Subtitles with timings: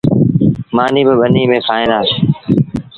[0.75, 1.99] مآݩيٚ با ٻنيٚ ميݩ کآُئيٚن دآ۔